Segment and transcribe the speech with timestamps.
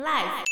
[0.00, 0.46] Life。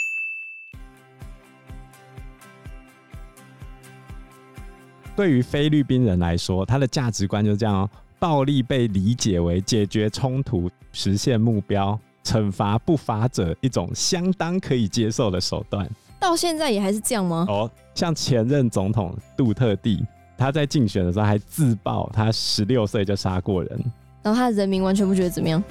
[5.17, 15.89] 对于菲律宾人来说，他的价值观就是这样哦：暴力被理解为解决冲突、实现目标、惩罚不法者一种相当可以接受的手段。
[16.21, 17.47] 到现在也还是这样吗？
[17.49, 20.05] 哦，像前任总统杜特地，
[20.37, 23.93] 他在竞选的时候还自曝他十六岁就杀过人，
[24.23, 25.63] 然后他的人民完全不觉得怎么样。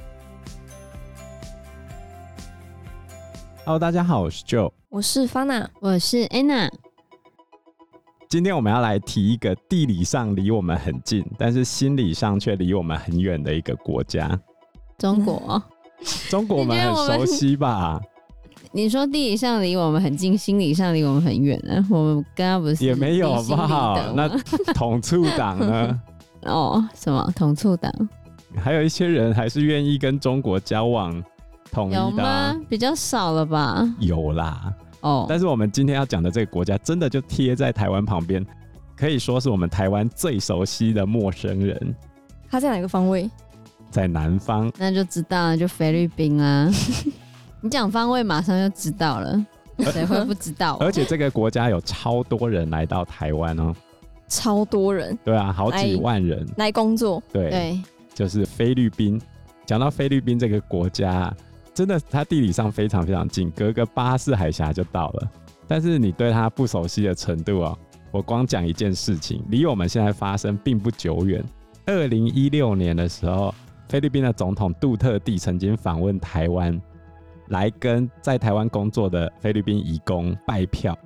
[3.67, 6.69] Hello，大家好，我是 Joe，我是 Fana，我是 Anna。
[8.29, 14.39] 今天我们要来提一个地理上离我们很近，但是心理上却离我们很远的一个国家——
[14.97, 15.61] 中国。
[16.29, 17.99] 中国我们很熟悉吧？
[18.71, 21.85] 你说地理上离我们很近，心理上离我们很远呢？
[21.91, 24.13] 我们刚刚不是也没有好不好？
[24.15, 24.29] 那
[24.73, 26.01] 统促党呢？
[26.47, 27.91] 哦，什么统促党？
[28.55, 31.21] 还有一些人还是愿意跟中国交往。
[31.71, 32.61] 统一的啊、有吗？
[32.69, 33.87] 比较少了吧？
[33.99, 35.25] 有啦，哦。
[35.27, 38.45] 但是我们今天要讲的这个国家，真的就贴在台湾旁边，
[38.95, 41.95] 可以说是我们台湾最熟悉的陌生人。
[42.49, 43.29] 他在哪个方位？
[43.89, 44.71] 在南方。
[44.77, 46.69] 那就知道了，就菲律宾啊。
[47.61, 49.45] 你讲方位，马上就知道了。
[49.91, 50.77] 谁会不知道？
[50.79, 53.73] 而且这个国家有超多人来到台湾哦，
[54.27, 55.17] 超多人。
[55.23, 57.21] 对啊，好几万人来，来工作。
[57.31, 57.81] 对对，
[58.13, 59.21] 就是菲律宾。
[59.65, 61.31] 讲到菲律宾这个国家。
[61.77, 65.31] 真的，它地理上非常非常近，隔个巴士海峡就到了。
[65.67, 67.77] 但是你对它不熟悉的程度哦，
[68.09, 71.43] 我光讲一件事情，离我们现在发生并不久远。
[71.85, 73.53] 二零一六年的时候，
[73.89, 76.81] 菲律宾的总统杜特地曾经访问台湾，
[77.49, 80.97] 来跟在台湾工作的菲律宾移工拜票。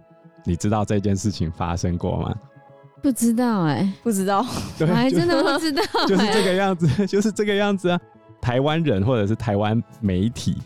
[0.45, 2.33] 你知道这件事情发生过吗？
[3.01, 4.45] 不知道哎、欸，不知道，
[4.77, 7.99] 对，我还真的不知道、欸，就是这个样子，就是这个样子啊。
[8.41, 10.57] 台湾人或者是台湾媒体，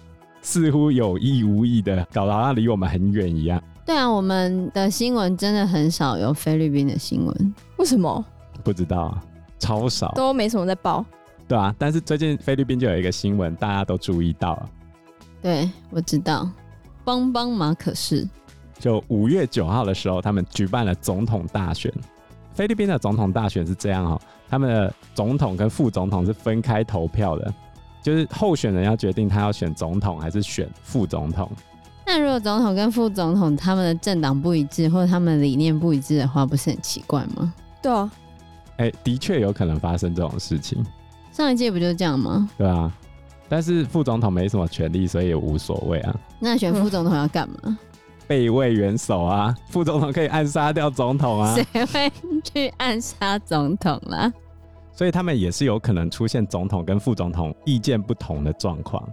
[0.42, 3.62] 似乎有意无意的搞得好像离我们很远一样。
[3.86, 8.26] 对啊，我们的新闻真的很少有菲律宾的新闻，为什么？
[8.64, 9.16] 不知道，
[9.60, 11.06] 超少，都没什么在报。
[11.48, 14.70] 对啊，但是最近菲律宾就有一个新闻，大家都注意到了。
[15.42, 16.50] 对，我知道，
[17.04, 18.28] 邦邦马可是。
[18.80, 21.94] 就五月九号的时候，他们举办了总统大选。
[22.54, 27.54] 菲律宾的总统大选是这样哦，他们的总统跟副总统是分开投票的。
[28.06, 31.52] 就是候选人要决定他要选总统还是选副总统。
[32.06, 37.52] 那如果总统跟副总统他们的政党不一致，或者他们的理念不一致的话，不是很奇怪吗？
[37.82, 38.12] 对啊，
[38.78, 40.86] 哎、欸，的确有可能发生这种事情。
[41.32, 42.48] 上一届不就是这样吗？
[42.60, 42.94] 对啊，
[43.50, 46.16] 但是副总统没什么权利，所以也无所谓啊。
[46.38, 47.76] 那选副总统要干嘛？
[48.28, 51.56] 备位元首啊，副总统可以暗杀掉总统啊。
[51.56, 52.12] 谁会
[52.44, 54.32] 去暗杀总统啦？
[54.96, 59.06] 所以他们也是有可能出现总统跟副总统意见不同的状况，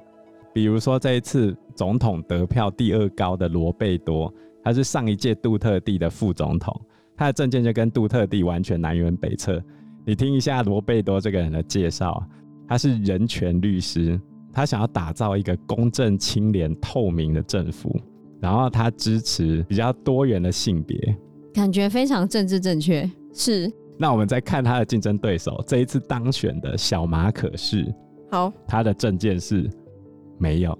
[0.54, 4.32] 比如说这一次总统得票第二高的罗贝多，
[4.62, 6.80] 他是上一届杜特地的副总统，
[7.16, 9.60] 他的政见就跟杜特地完全南辕北辙。
[10.06, 12.24] 你听一下罗贝多这个人的介绍，
[12.68, 14.20] 他是人权律师，
[14.52, 18.00] 他想要打造一个公正、清廉、透明的政府，
[18.40, 21.16] 然后他支持比较多元的性别，
[21.52, 23.72] 感觉非常政治正确，是。
[24.02, 27.86] 那我们再看他的竞争对手，这一次当选的小马可是，
[28.32, 29.70] 好，他的证件是
[30.38, 30.76] 没有，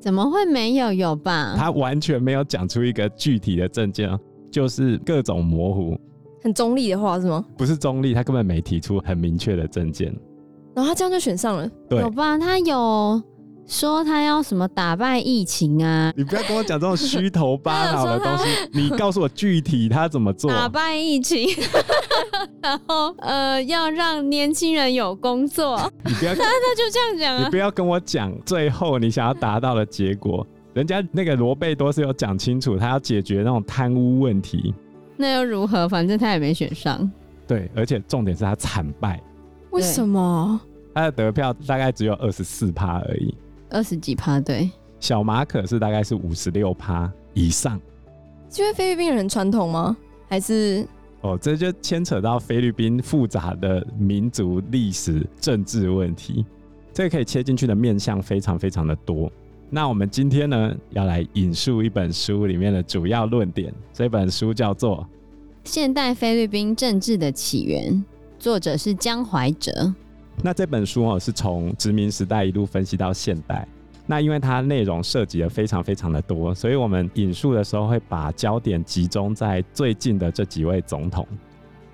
[0.00, 0.90] 怎么会没有？
[0.90, 1.54] 有吧？
[1.54, 4.18] 他完全没有讲出一个具体的证件，
[4.50, 6.00] 就是各种模糊，
[6.42, 7.44] 很中立的话是吗？
[7.58, 10.10] 不是中立，他根本没提出很明确的证件，
[10.74, 12.38] 然后他这样就选上了，对，有吧？
[12.38, 13.22] 他有。
[13.66, 16.12] 说他要什么打败疫情啊？
[16.16, 20.50] 你不要跟我讲这种虚头巴 脑的东西，你告诉我具体他怎么做？
[20.50, 21.48] 打败疫情，
[22.60, 25.80] 然后呃要让年轻人有工作。
[26.04, 27.44] 你不要， 他他就这样讲啊。
[27.44, 34.74] 你不要跟我讲最后你想要达到的结果，人家那个罗贝多是有讲清楚，他要解决那种贪污问题。
[35.16, 35.88] 那又如何？
[35.88, 37.10] 反正他也没选上。
[37.46, 39.20] 对，而且重点是他惨败。
[39.70, 40.60] 为什么？
[40.94, 43.34] 他的得票大概只有二十四趴而已。
[43.72, 47.80] 二十几趴，对，小马可是大概是五十六趴以上。
[48.48, 49.96] 是因为菲律宾人很传统吗？
[50.28, 50.86] 还是？
[51.22, 56.44] 哦，这就牵扯到菲律宾复杂的民族历史政治问题，
[56.92, 59.30] 这个可以切进去的面向非常非常的多。
[59.70, 64.98] 那我们今天呢，要来引述一本书里面的主要论点，这本书叫做
[65.64, 67.92] 《现代菲律宾政治的起源》，
[68.38, 69.94] 作者是江怀哲。
[70.40, 73.66] 那这本书哦，是从殖民时代一路分析到现代。
[74.06, 81.26] 那因为它内容涉及的非常非常的多，所以我们引述的时候会把焦点集中在最近的这几位总统：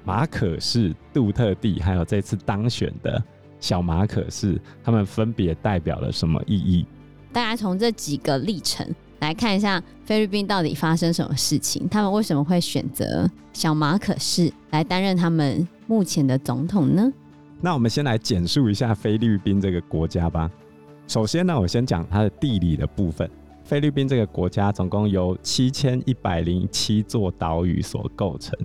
[0.04, 3.22] 马可仕、杜特地，还有这次当选的
[3.60, 6.86] 小马可仕，他们分别代表了什么意义？
[7.30, 8.86] 大家从这几个历程
[9.20, 17.12] 来看一下菲律宾到底发生什么事情，他们为什么会选择小马可是来担任他们目前的总统呢？
[17.60, 20.48] 那我们先来简述一下菲律宾这个国家吧。
[21.08, 23.28] 首先呢，我先讲它的地理的部分。
[23.64, 28.56] 菲律宾这个国家总共由七千一百零七座岛屿所构成。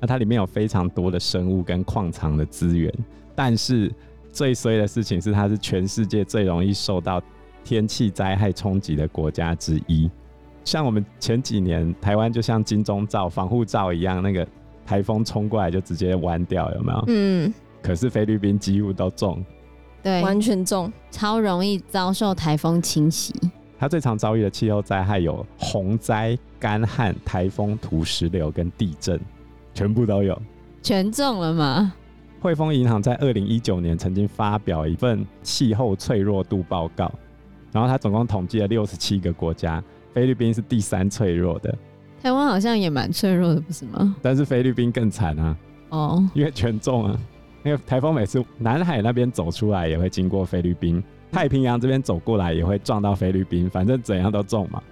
[0.00, 2.92] 那它里面有非常多的生物跟矿藏的资源，
[3.34, 3.92] 但是
[4.30, 7.20] 最衰的事情是，它是全世界最容易受到
[7.64, 10.08] 天气灾害冲击的国家之一，
[10.64, 14.46] 像我们前几年台湾就像金钟罩防护罩一样，那个
[14.86, 17.04] 台风冲过来就直接弯掉，有没有？
[17.08, 17.52] 嗯。
[17.82, 19.44] 可是菲律宾几乎都中，
[20.02, 23.34] 对，完全中，超容易遭受台风侵袭。
[23.78, 29.20] 它最常遭遇的气候灾害有洪灾、干旱、台风、土石流跟地震，
[29.72, 30.40] 全部都有，
[30.82, 31.92] 全中了吗？
[32.40, 37.12] 汇丰银行在二零一九年曾经发表一份气候脆弱度报告。
[37.70, 39.82] 然后他总共统计了六十七个国家，
[40.14, 41.72] 菲律宾是第三脆弱的。
[42.22, 44.16] 台湾好像也蛮脆弱的，不是吗？
[44.22, 45.56] 但是菲律宾更惨啊！
[45.90, 47.20] 哦，因为全中啊，
[47.68, 54.82] 因为台风每次南海那边走出来也会经过菲律宾，太平洋这边走过来也会撞到菲律宾，反正怎样都中嘛。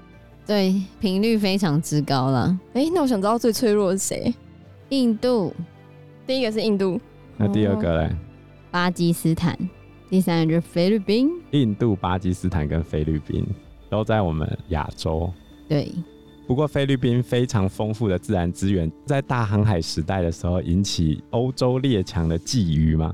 [0.46, 2.54] 对，频率非常之高了。
[2.74, 4.34] 哎，那我想知道最脆弱的是谁？
[4.90, 5.54] 印度，
[6.26, 7.00] 第一个是印度，
[7.38, 8.14] 那第二个嘞？
[8.70, 9.58] 巴基斯坦。
[10.10, 13.42] 第三个就是菲律宾、印度、巴基斯坦跟菲律宾
[13.88, 15.32] 都在我们亚洲。
[15.66, 15.90] 对，
[16.46, 23.12] 不过菲律宾非常丰富的自然资源，在大航海时代的时候引起欧洲列强的觊觎嘛，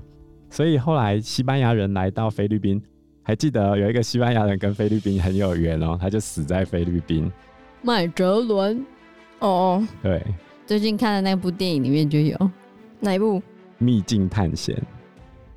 [0.50, 2.80] 所以后来西班牙人来到菲律宾，
[3.22, 7.32] 还记得有一个西班牙人跟菲律宾很有缘哦，他就死在菲律宾。
[7.80, 8.84] 麦哲伦，
[9.38, 10.22] 哦，对，
[10.66, 12.36] 最近看的那部电影里面就有
[13.00, 13.40] 哪一部？
[13.78, 14.80] 秘境探险。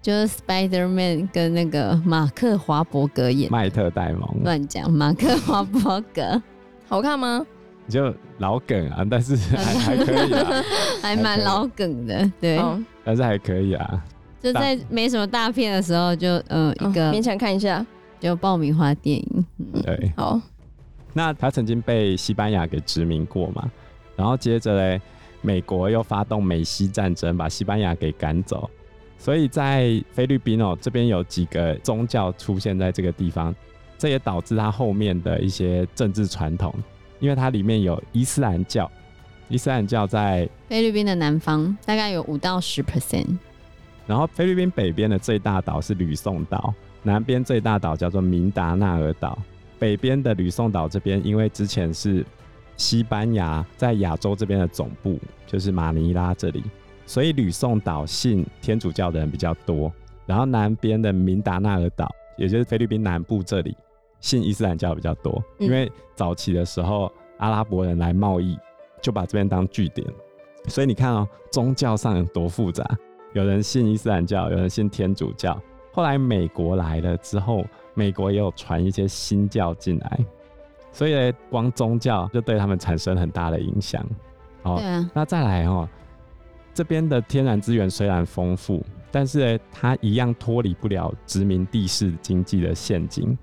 [0.02, 6.42] 就是 Spider Man 跟那个马克华伯格演麦特戴蒙，乱讲，马克华伯格
[6.88, 7.46] 好看吗？
[7.88, 10.64] 就老梗啊， 但是还还可以啊，
[11.02, 12.60] 还蛮老梗的，对，
[13.04, 14.04] 但是还可以啊。
[14.42, 17.84] 就在没什么大片的时候就，就嗯一个勉强看一下，
[18.20, 19.46] 就爆米花电影。
[19.84, 20.40] 对，好。
[21.14, 23.72] 那他曾经被西班牙给殖民过嘛，
[24.16, 25.02] 然后接着嘞，
[25.42, 28.70] 美国又发动美西战争，把西班牙给赶走。
[29.18, 33.56] 所以在菲律宾哦，这边有几个宗教出现在这个地方，
[33.98, 36.72] 这也导致他后面的一些政治传统，
[37.20, 38.90] 因为它里面有伊斯兰教，
[39.48, 43.38] 伊斯兰教在菲律宾的南方大概有五到十 percent，
[44.08, 46.74] 然后菲律宾北边的最大岛是吕宋岛，
[47.04, 49.38] 南边最大岛叫做明达纳尔岛，
[49.80, 52.26] 北边的吕宋岛这边因为之前是
[52.78, 56.64] 西班牙在亚洲这边的总部，就是马尼拉这里。
[57.06, 59.94] 所以吕宋岛信天主教的人比较多，
[60.26, 63.78] 然后南边的明达纳尔岛，也就是菲律宾南部这里，
[64.26, 65.40] 信伊斯兰教比较多。
[65.60, 68.58] 因为早期的时候，阿拉伯人来贸易，
[69.00, 70.08] 就把这边当据点。
[70.68, 72.84] 所以你看哦，宗教上有多复杂，
[73.34, 75.62] 有人信伊斯兰教，有人信天主教。
[75.92, 77.64] 后来美国来了之后，
[77.94, 80.26] 美国也有传一些新教进来，
[80.92, 84.04] 所以呢，光宗教就对他们产生很大的影响。
[84.64, 84.82] 哦，
[85.14, 85.88] 那再来哦。
[86.74, 93.38] 这边的天然资源虽然丰富，但是呢，它一样脱离不了殖民地式经济的陷阱。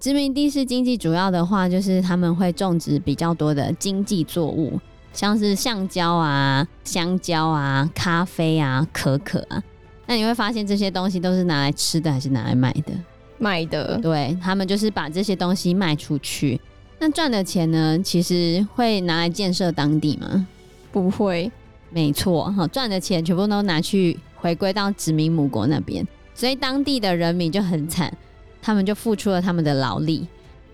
[0.00, 4.80] 殖民地式经济主要的话，就是他们会种植比较多的经济作物，
[5.12, 9.62] 像是橡胶啊、香蕉啊、咖啡啊、可可啊。
[10.06, 12.94] 那你会发现这些东西都是拿来吃的，还是拿来卖的？
[13.36, 13.98] 卖的。
[13.98, 16.58] 对，他们就是把这些东西卖出去，
[16.98, 20.46] 那赚的钱呢，其实会拿来建设当地吗？
[20.90, 21.52] 不会。
[21.90, 28.16] 没错，哈，赚的钱全部都拿去回归到殖民母国那边，所以当地的人民就很惨，
[28.62, 30.26] 他们就付出了他们的劳力，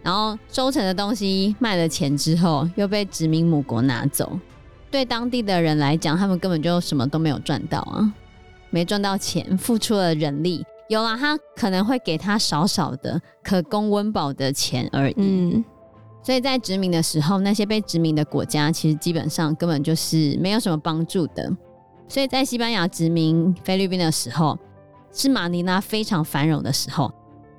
[0.03, 4.39] 然后收成的东西卖了钱之后，又被殖民母国拿走。
[4.91, 8.13] 对当地的人来讲，他们根本就什么都没有赚到啊，
[8.71, 15.15] 没赚到钱，付出了人力，有了他可能会给他少少的可供温饱的钱而已。
[15.17, 15.65] 嗯。
[16.23, 21.49] 所以在殖民的时候，那些被殖民的国家其实基本上根本就是没有什么帮助的。
[22.09, 24.59] 所以在西班牙殖民菲律宾的时候，
[25.13, 27.13] 是马尼拉非常繁荣的时候。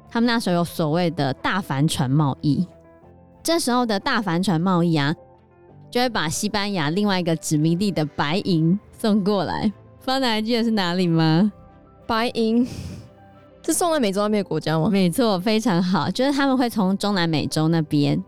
[0.09, 2.65] 他们那时候有所谓的大帆船贸易，
[3.43, 5.15] 这时候的大帆船贸易啊，
[5.89, 9.71] 就会把西班牙另外一个殖民地的白银送过来。
[9.99, 11.51] 方娜还记得是哪里吗？
[12.05, 12.65] 白银
[13.65, 14.89] 是送到美洲那边的国家吗？
[14.89, 18.23] 没错，非常好，就是他们会从中南美洲那边。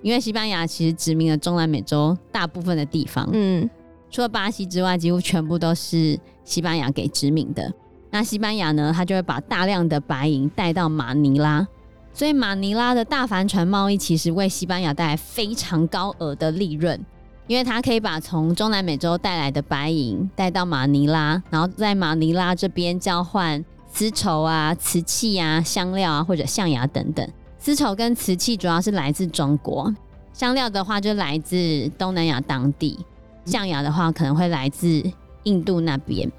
[0.00, 3.68] 因为西班牙其实殖民了中南美洲大部分的地方，嗯，
[4.08, 7.74] 除了巴西之外，几乎全部都是西班牙给殖民的。
[8.10, 11.66] 那西班牙呢，它就会把大量的白银带到马尼拉，
[12.12, 16.98] 所以马尼拉的大帆船贸易其实为西班牙带来非常高额的利润，
[17.46, 23.62] 因为它可以把从中南美洲带来的白银带到马尼拉，然后在马尼拉这边交换
[23.92, 27.28] 丝绸啊、瓷器啊、香料啊或者象牙等等。
[27.58, 29.94] 丝绸跟瓷器主要是来自中国，
[30.32, 32.98] 香料的话就来自东南亚当地，
[33.44, 35.02] 象牙的话可能会来自
[35.42, 36.30] 印度那边。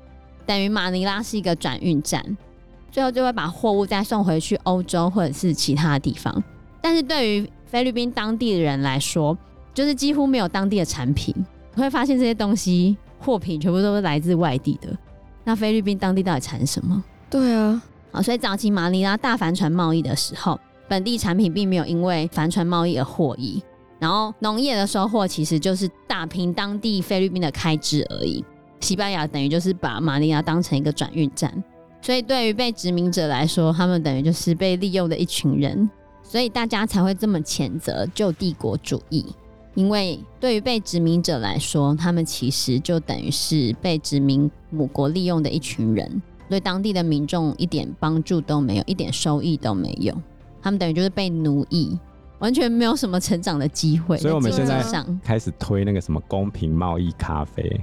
[0.50, 2.26] 等于马尼拉是一个转运站。
[2.92, 6.44] 最后就会把货物再送回去欧洲或者是其他的地方，
[6.82, 9.38] 但是对于菲律宾当地的人来说，
[9.76, 11.36] 就是几乎没有当地的产品。
[11.76, 14.90] 你会发现这些东西货品全部都是来自外地的。
[15.44, 17.04] 那菲律宾当地到底产什么？
[17.30, 17.80] 对啊，
[18.12, 23.62] 啊，所以早期马尼拉大帆船贸易的时候，本地产品并没有因为帆船贸易而获益，
[24.00, 28.44] 然后农业的收获其实就是打平当地菲律宾的开支而已。
[28.80, 31.52] 西班牙等于就是把马尼拉当成一个转运站。
[32.02, 35.90] 所以，对于被殖民者来说，他们等于就是被利用的一群人，
[36.24, 39.26] 所以大家才会这么谴责旧帝国主义。
[39.76, 50.14] 因为对于被殖民者来说，他们其实就等于是被殖民母国利用的一群人，对当地的民众一点帮助都没有，一点收益都没有。
[50.62, 51.98] 他们等于就是被奴役，
[52.40, 54.18] 完全没有什么成长的机会。
[54.18, 54.82] 所以我们现在
[55.24, 57.82] 开始推那个什么公平贸易咖啡。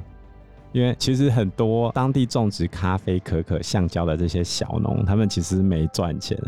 [0.77, 6.39] 因为其实很多当地种植咖啡、可可、橡胶的这些小农，他们其实没赚钱，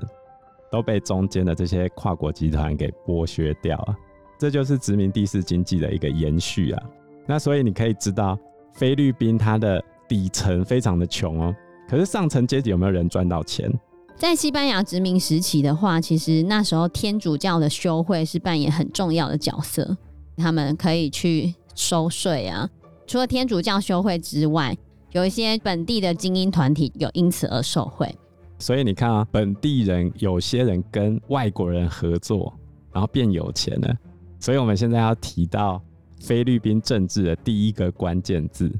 [0.70, 3.96] 都被中间的这些跨国集团给剥削掉了。
[4.38, 6.82] 这就是殖民地式经济的一个延续啊。
[7.26, 8.38] 那所以你可以知道，
[8.74, 11.56] 菲律宾它的底层非常的穷哦，
[11.88, 13.72] 可是上层阶级有没有人赚到钱？
[14.14, 19.96] 在西班牙殖民时期的话，其实那时候天主教的修会是扮演很重要的角色，
[20.36, 22.68] 他们可以去收税啊。
[23.08, 24.76] 除了天主教修会之外，
[25.12, 28.14] 有一些本地的精英团体有因此而受惠。
[28.58, 32.52] 所以你看啊，本地人有些人跟外国人合作，
[32.92, 33.96] 然后变有钱了。
[34.38, 35.80] 所以我们现在要提到
[36.20, 38.70] 菲律宾政治的第一个关键字，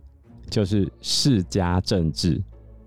[0.50, 2.38] 就是世家政治。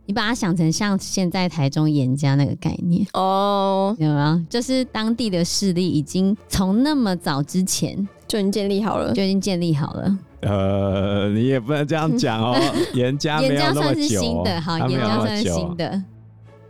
[0.05, 4.41] 你把它想成像现在台中严家那个概念哦，有没有？
[4.48, 10.17] 就是当地的势力已经从那么早之前就已经建立好了，就已经建立好了。
[10.39, 12.57] 呃，你也不能这样讲哦。
[12.95, 16.03] 颜家没有那么久，颜家算是新的，好，颜家算是新的。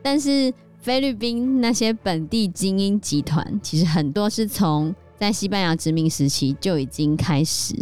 [0.01, 7.75] 但是菲律宾那些本地精英集团，其实很多是从在西班牙殖民时期就已经开始。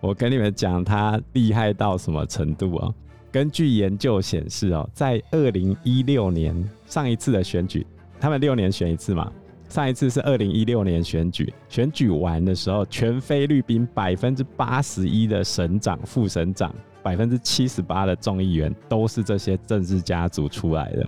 [0.00, 2.94] 我跟你们讲，他厉害到什么程度哦？
[3.32, 6.54] 根据研究显示哦，在二零一六年
[6.86, 7.86] 上一次的选举，
[8.20, 9.32] 他们六年选一次嘛。
[9.68, 21.06] 上一次是二零一六年选举，选举完的时候，全菲律宾百分之八十一的省长、副省长，百分之七十八的众议员都是这些政治家族出来的。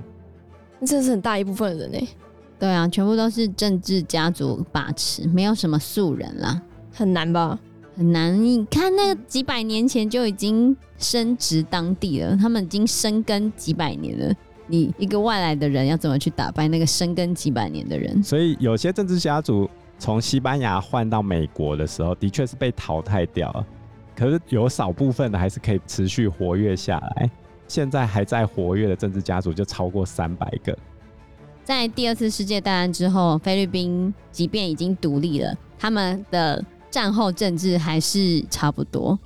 [0.80, 1.98] 那这是很大一部分人呢。
[2.58, 6.60] 对啊，全部都是政治家族把持，没有什么素人啦，
[6.92, 7.56] 很难吧？
[7.96, 8.36] 很难。
[8.44, 14.34] 你看，那几百年前就已经升职当地了，他们已经生根几百年了。
[14.68, 18.22] 你一个外来的人要怎么去打败那个深耕几百年的人？
[18.22, 23.66] 所以有些政治家族从西班牙换到美国的时候，的确是被淘汰掉了。
[24.14, 27.30] 可是有少部分的还是可以持续活跃下来。
[27.66, 30.76] 现在还在活跃的政治家族就超过三百个。
[31.64, 39.18] 在第二次世界大战之后，菲律宾即便已经独立了，他们的战后政治还是差不多。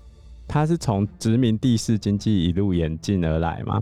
[0.48, 3.80] 他是从殖民地式经济一路演进而来吗？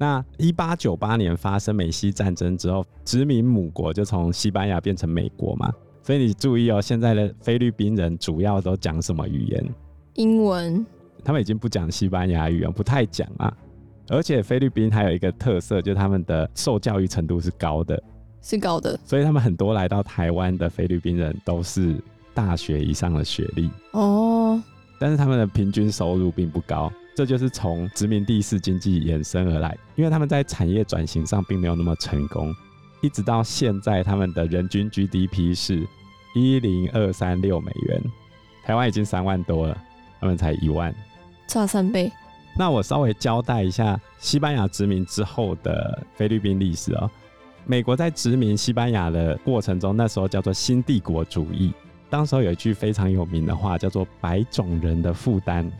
[0.00, 5.70] 那一八九八年发生美西战争之后，殖民母国就从西班牙变成美国嘛。
[6.02, 9.74] 所以你注意哦，现在的菲律宾人主要都讲什么语言？
[10.14, 10.84] 英文。
[11.22, 13.54] 他们已经不讲西班牙语了，不太讲啊。
[14.08, 18.02] 而且菲律宾还有一个特色，就是他们的受教育程度是高的，
[18.40, 18.98] 是高的。
[19.04, 21.94] 所以他们很多来到台湾的菲律宾人都是
[22.32, 24.58] 大学以上的学历哦。
[24.98, 26.90] 但是他们的平均收入并不高。
[27.14, 32.54] 这就是从殖民地式经济衍生而来，因为他们在产业转型上并没有那么成功，
[33.02, 35.86] 一直到现在，他们的人均 GDP 是
[36.34, 38.02] 一零二三六美元，
[38.64, 39.76] 台湾已经三万多了，
[40.20, 40.94] 他们才一万，
[41.46, 42.10] 差三倍。
[42.56, 47.10] 那我稍微交代一下西班牙殖民之后的菲律宾历史哦。
[47.66, 51.72] 美国在殖民西班牙的过程中，那时候叫做新帝国主义，
[52.08, 55.70] 当时候有一句非常有名的话，叫做“白种人的负担”。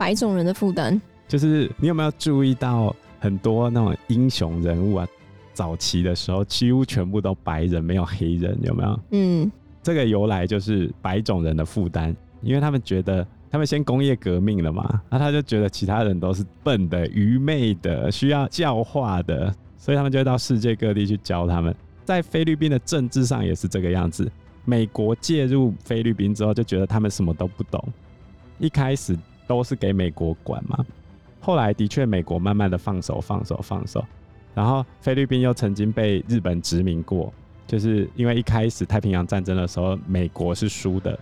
[0.00, 5.06] 白种人的负担，就是你有没有注意到很多那种英雄人物啊？
[5.52, 9.00] 早期的时候几乎全部都白人，没有黑人，有没有？
[9.10, 9.52] 嗯，
[9.82, 21.76] 这个由来就是白种人的负担，因为他们觉得他们先工业革命了嘛，那他就觉得其他人都是笨的、愚昧的、需要教化的，所以他们就会到世界各地去教他们。
[22.06, 24.32] 在菲律宾的政治上也是这个样子。
[24.64, 27.86] 美国介入菲律宾之后，就觉得他们什么都不懂。
[28.58, 29.14] 一开始
[29.50, 30.78] 都是给美国管嘛，
[31.40, 34.04] 后来的确美国慢慢的放手、放手、放手。
[34.54, 37.34] 然后菲律宾又曾经被日本殖民过，
[37.66, 41.18] 就是因为一开始太平洋战争的时候，美国是输的。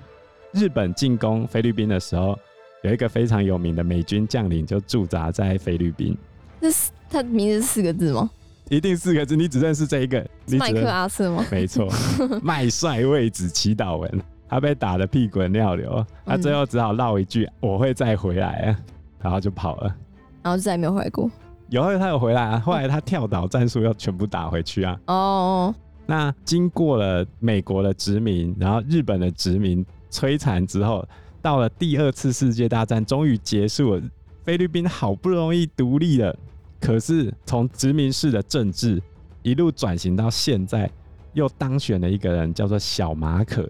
[0.52, 2.38] 日本进攻菲律宾的时候，
[2.82, 6.14] 有一个非常有名的美军将领就驻扎在菲律宾。
[6.60, 8.30] 那是他名字是四个字吗？
[8.68, 10.22] 一定四个字，你只认识这一个。
[10.58, 11.42] 麦克阿瑟吗？
[11.50, 11.90] 没错，
[12.44, 18.76] 麦帅位置祈祷文，他被打得屁滚尿流，他最后只好唠一句、嗯：“我会再回来啊。”
[19.20, 19.94] 然后就跑了，
[20.42, 21.30] 然后就再也没有回来过。
[21.68, 25.00] 有后他有回来啊，后来他跳岛战术又全部打回去啊。
[25.06, 25.74] 哦，
[26.06, 31.06] 那经过了美国的殖民，然后日本的殖民摧残之后，
[31.42, 34.02] 到了第二次世界大战终于结束了，
[34.44, 36.34] 菲律宾好不容易独立了。
[36.80, 39.02] 可是从殖民式的政治
[39.42, 40.88] 一路转型到现在，
[41.32, 43.68] 又当选了一个人，叫做小马可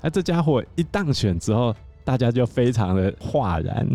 [0.00, 0.06] 仕。
[0.06, 3.86] 而这家伙一当选之后，大家就非常的哗然。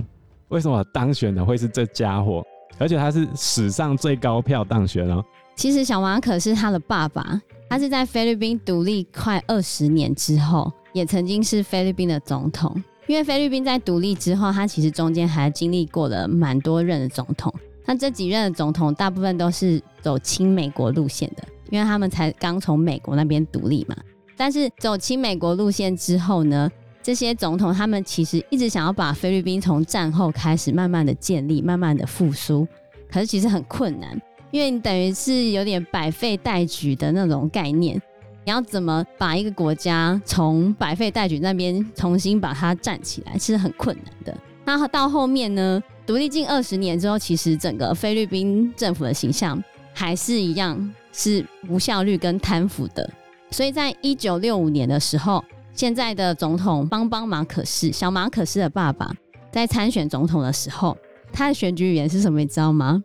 [0.49, 2.43] 为什么当选的会是这家伙？
[2.77, 5.23] 而且他是史上最高票当选哦。
[5.55, 12.75] 其实小马可是他的爸爸，他是在菲律宾独立快二十年之后，也曾经是菲律宾的总统。
[13.07, 17.53] 因为菲律宾在独立之后，他其实中间还经历过了蛮多任的总统。
[17.85, 23.95] 那这几任的总统大部分都是走亲美国路线的，因为他们才刚从美国那边独立嘛。
[24.37, 26.69] 但是走亲美国路线之后呢，
[27.01, 32.67] 这些总统他们其实一直想要把菲律宾从战后开始慢慢的建立、慢慢的复苏，
[33.11, 37.95] 可是其实很困难，因为你等于是有点百废待举的那种概念，
[38.43, 44.37] 你要怎么把一个国家从百废待举那边重新把它站起来，其实很困难的。
[44.65, 45.81] 那到后面呢？
[46.07, 49.59] 独立近二十年之后，其实整个菲律宾政府的形象
[49.91, 53.09] 还是一样是无效率跟贪腐的。
[53.51, 59.13] 所以在一九六五年的时候，现在的总统邦邦马可仕，小马可仕的爸爸，
[59.51, 60.97] 在参选总统的时候，
[61.31, 62.39] 他的选举语言是什么？
[62.39, 63.03] 你知道吗？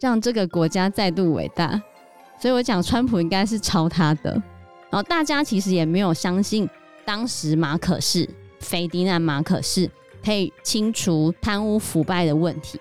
[0.00, 1.80] 让这个国家再度伟大。
[2.38, 4.32] 所以我讲川普应该是抄他的。
[4.90, 6.68] 然后大家其实也没有相信
[7.04, 8.28] 当时马可仕，
[8.60, 9.90] 斐迪南马可仕。
[10.24, 12.78] 可以清除贪污腐败的问题，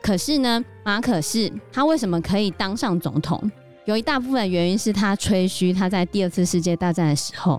[0.00, 3.38] 可是呢，马可仕他为什么可以当上总统？
[3.88, 7.58] 有一大部分原因是他吹嘘他在第二次世界大战的时候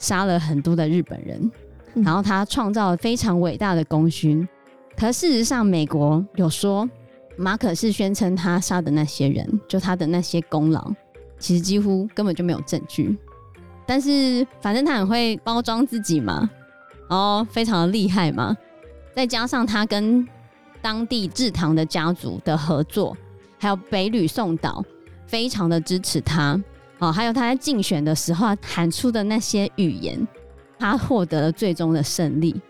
[0.00, 1.48] 杀了很多的日本人，
[1.94, 4.46] 然后他创造了非常伟大的功勋。
[4.96, 6.90] 可事实上，美国有说
[7.36, 10.92] 马可是宣称他杀的那些人，就他的那些功劳，
[11.38, 13.16] 其实几乎根本就没有证据。
[13.86, 16.50] 但是反正他很会包装自己嘛。
[17.10, 18.56] 哦，非常的厉害嘛！
[19.14, 20.26] 再加上他跟
[20.82, 23.16] 当地制糖的家族的合作，
[23.56, 24.84] 还有北吕宋岛
[25.30, 26.60] 非常的支持他。
[26.98, 30.26] 哦，还有他在竞选的时候喊出的那些语言，
[30.76, 32.60] 他获得了最终的胜利。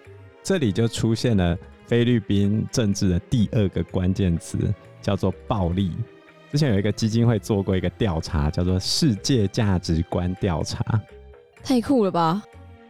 [0.42, 4.58] 这里就出现了菲律宾政治的第二个关键词，
[5.00, 5.90] 叫做暴力。
[6.52, 10.84] 之前有一个基金会做过一个调查，叫做世界价值观调查。
[11.62, 12.42] 太酷了吧！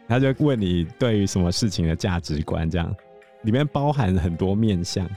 [0.08, 2.92] 他就问你对于什么事情的价值观，这样
[3.42, 5.08] 里面包含很多面向。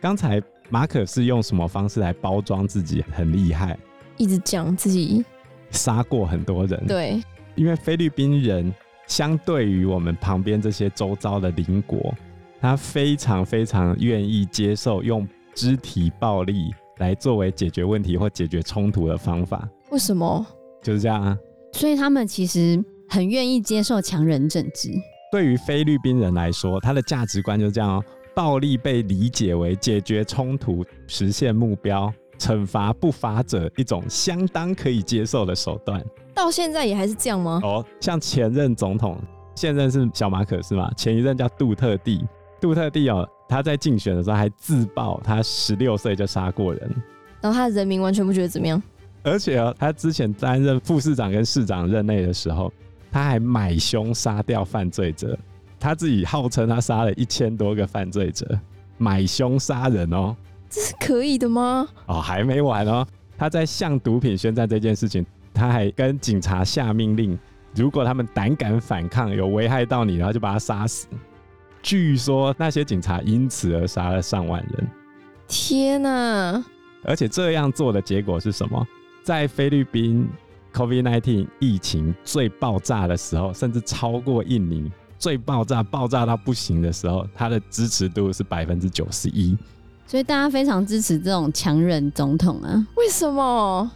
[0.00, 3.78] 刚才马可是用什么方式来包装自己很厉害？
[4.20, 5.24] 一直讲自己
[5.70, 6.86] 杀过很多人。
[6.86, 7.20] 对，
[7.54, 8.72] 因为菲律宾人
[9.06, 12.14] 相对于我们旁边这些周遭的邻国，
[12.60, 19.68] 他非常非常愿意接受用肢体暴力来作为解决问题或解决冲突的方法。
[19.90, 20.46] 为什么？
[20.82, 21.38] 就是这样啊。
[21.72, 22.84] 所以他们其实。
[23.12, 24.88] 很愿意接受强人政治。
[25.32, 28.04] 对于菲律宾人来说，他的价值观就是这样哦：
[28.36, 36.02] 暴力被理解为解决冲突、实现目标、惩罚不法者一种相当可以接受的手段。
[36.34, 37.60] 到现在也还是这样吗？
[37.62, 39.16] 哦，像前任总统，
[39.54, 42.26] 现任是小马可是嘛，前一任叫杜特地。
[42.58, 46.90] 杜特地哦，他在竞选的时候还自曝，他十六岁就杀过人，
[47.42, 48.82] 然后他的人民完全不觉得怎么样。
[49.22, 52.72] 而且哦，他之前担任副市长跟市长任内的时候。
[53.12, 55.36] 他还买凶杀掉犯罪者，
[55.80, 58.46] 他自己号称他杀了一千多个犯罪者，
[58.98, 60.32] 买凶杀人哦，
[60.70, 61.86] 这是可以的吗？
[62.06, 63.06] 哦，还没完哦，
[63.36, 67.38] 他在向毒品宣战这件事情，他还跟警察下命令，
[67.74, 71.08] 如果他们胆敢反抗，有危害到你，然后就把他杀死。
[71.82, 74.88] 据说那些警察因此而杀了上万人。
[75.48, 76.64] 天哪！
[77.02, 78.86] 而且这样做的结果是什么？
[79.24, 80.26] 在菲律宾。
[80.72, 89.58] COVID-19 疫情最爆炸的时候，甚至超过印尼最爆炸、爆炸到不行的时候，他的支持度是百分之九十一。
[90.10, 92.84] 所以大家非常支持这种强人总统啊？
[92.96, 93.88] 为什么？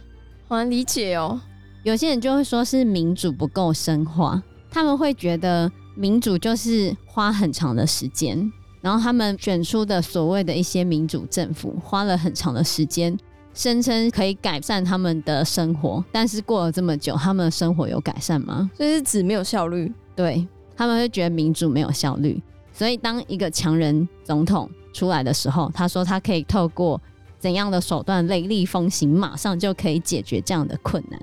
[0.47, 1.41] 好难理解哦。
[1.83, 8.49] 有些人就会说是民主不够深化，他们会觉得民主就是花很长的时间，
[8.79, 13.17] 然后他们选出的所谓的一些民主政府花了很长的时间，
[13.53, 18.71] 声称可以改善他们的生活，但是过了这么久，他们的生活有改善吗？
[18.77, 19.91] 所以是指没有效率。
[20.15, 20.47] 对，
[20.77, 22.41] 他们会觉得民主没有效率，
[22.77, 27.01] 所以当一个强人总统出来的时候，他说他可以透过
[27.39, 31.17] 怎样的手段雷厉风行，马上就可以解决这样的困难。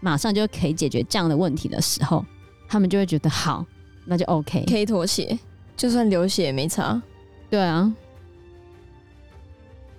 [0.00, 2.24] 马上就可以解决这样的问题的时候，
[2.66, 3.66] 他们就会觉得好，
[4.06, 5.38] 那就 OK，可以妥协，
[5.76, 7.00] 就算流血也没差。
[7.50, 7.92] 对啊，